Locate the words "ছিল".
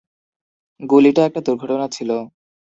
1.87-2.09